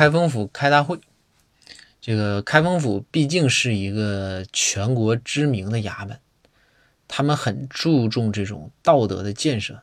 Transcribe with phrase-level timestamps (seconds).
[0.00, 0.98] 开封府开大会。
[2.00, 6.18] 这个开封府毕竟是一个全国知名的衙门，
[7.06, 9.82] 他们很注重这种道德的建设。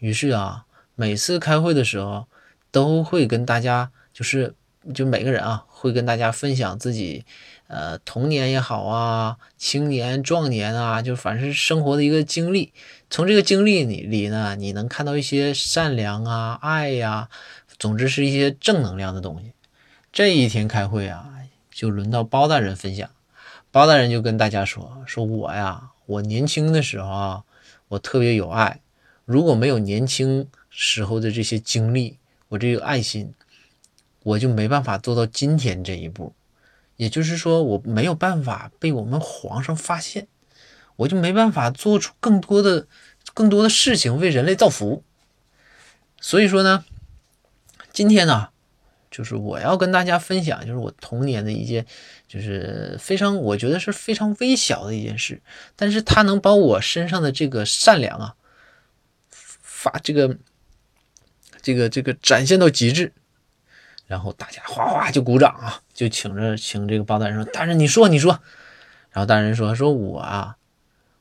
[0.00, 2.26] 于是啊，每次开会的时候，
[2.70, 4.54] 都会跟大家，就是
[4.92, 7.24] 就每个人啊，会跟大家分享自己，
[7.68, 12.74] 呃，童年也好啊，青年壮年啊，就反正是生活的一个经历。
[13.08, 17.30] 从这个经历里里呢，你能看到一些善良啊、爱呀，
[17.78, 19.52] 总之是一些正能量的东西。
[20.12, 21.30] 这一天开会啊，
[21.70, 23.08] 就轮到包大人分享。
[23.70, 27.44] 包大人就跟大家说：“说我呀，我年轻的时候啊，
[27.88, 28.80] 我特别有爱。
[29.24, 32.16] 如果没有年轻时候的这些经历，
[32.48, 33.32] 我这个爱心，
[34.22, 36.32] 我就没办法做到今天这一步。
[36.96, 40.26] 也就是说，我没有办法被我们皇上发现。”
[40.98, 42.88] 我就没办法做出更多的、
[43.32, 45.04] 更多的事情为人类造福。
[46.20, 46.84] 所以说呢，
[47.98, 48.50] 今天呢，
[49.10, 51.84] 就是我要跟大家分享，就是我童年的一件，
[52.28, 55.42] 就是非常，我觉得是非常微小的一件事，
[55.74, 58.36] 但是它能把我身上的这个善良啊，
[59.30, 60.36] 发这个、
[61.60, 63.12] 这个、这个展现到极致。
[64.06, 68.38] 然后大家哗哗就鼓掌啊，就请着请这个包大人说：“大人，你说，你说。”
[69.10, 70.56] 然后大人说：“说我啊。”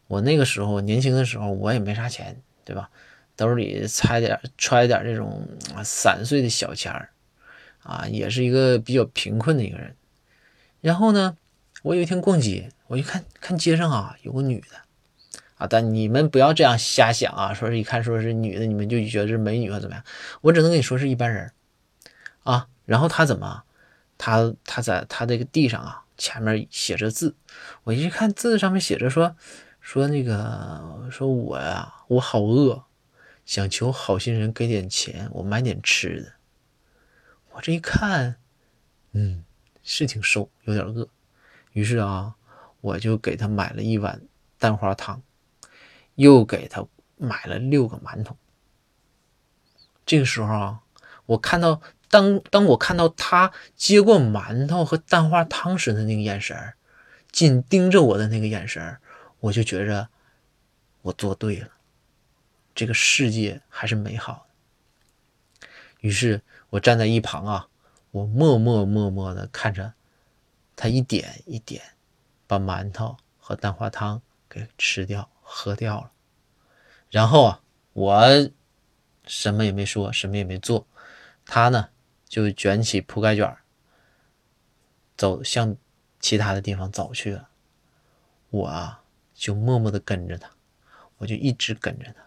[0.06, 2.92] 我那个时候年轻的时候，我也没啥钱，对吧？
[3.38, 5.48] 兜里揣点揣点这种
[5.86, 7.10] 散碎的小钱儿，
[7.84, 9.96] 啊，也是一个比较贫困的一个人。
[10.82, 11.38] 然后呢，
[11.84, 20.04] 我有一天逛街，我一看看街上啊有个女的，啊，但你们不要这样瞎想啊，说是一看说是女的，你们就觉得是美女或怎么样？
[20.42, 21.52] 我只能跟你说是一般人
[22.44, 22.68] 啊。
[22.86, 23.64] 然后她怎么？
[24.18, 27.36] 她她在她这个地上啊，前面写着字，
[27.84, 29.36] 我一看字上面写着说。
[29.80, 32.84] 说那个，说我呀，我好饿，
[33.48, 36.34] 想求好心人给点钱，我买点吃的。
[37.54, 38.36] 我这一看，
[39.14, 39.46] 嗯，
[39.82, 41.08] 是挺瘦，有点饿。
[41.72, 42.36] 于是啊，
[42.82, 44.22] 我就给他买了一碗
[44.60, 45.22] 蛋花汤，
[46.16, 48.36] 又给他买了六个馒头。
[50.06, 50.82] 这个时候啊，
[51.26, 56.74] 我看到当当我看到他接过馒头和蛋花汤时的那个眼神
[57.32, 58.98] 紧盯着我的那个眼神
[59.40, 60.10] 我就觉着
[61.02, 61.70] 我做对了，
[62.78, 64.46] 这个世界还是美好。
[66.02, 67.68] 于是我站在一旁啊，
[68.12, 69.96] 我默默默默的看着
[70.76, 71.82] 他一点一点
[72.46, 76.12] 把馒头和蛋花汤给吃掉、喝掉了。
[77.10, 77.62] 然后啊，
[77.94, 78.52] 我
[79.26, 80.86] 什么也没说，什么也没做，
[81.48, 81.90] 他呢
[82.30, 83.58] 就卷起铺盖卷
[85.18, 85.76] 走向
[86.20, 87.50] 其他的地方走去了。
[88.52, 89.04] 我啊。
[89.40, 90.50] 就默默的跟着他，
[91.18, 92.24] 我就一直跟着他。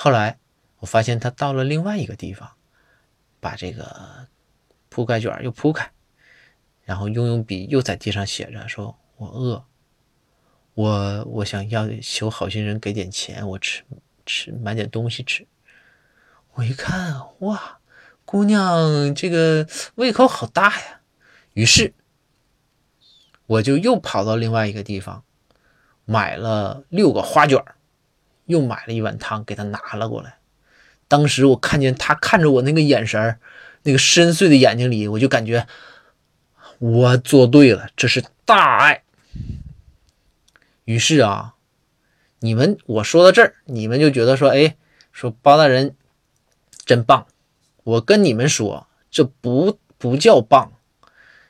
[0.00, 0.38] 后来
[0.78, 2.52] 我发现他到了另外一个地方，
[3.40, 4.28] 把这个
[4.88, 5.90] 铺盖卷又铺开，
[6.84, 9.64] 然后用用笔又在地上写着：“说我饿，
[10.74, 13.82] 我我想要求好心人给点钱，我吃
[14.24, 15.44] 吃买点东西吃。”
[16.54, 17.80] 我一看，哇，
[18.24, 19.66] 姑娘这个
[19.96, 21.00] 胃口好大呀！
[21.54, 21.92] 于是
[23.46, 25.24] 我就又跑到另外一个地方。
[26.04, 27.62] 买了六个花卷
[28.48, 30.38] 又买了一碗汤给他拿了过来。
[31.06, 33.38] 当时我看见他看着我那个眼神
[33.84, 35.66] 那个深邃的眼睛里，我就感觉
[36.78, 39.04] 我做对了，这是大爱。
[40.84, 41.54] 于是啊，
[42.40, 44.76] 你们我说到这儿，你们就觉得说，哎，
[45.12, 45.94] 说包大人
[46.84, 47.26] 真棒。
[47.84, 50.72] 我跟你们说，这不不叫棒，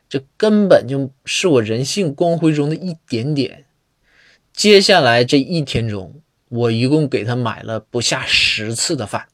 [0.07, 3.65] 这根本就是我人性光辉中的一点点。
[4.53, 9.27] 接下来这一天中，我一共给他买了不下十次的饭。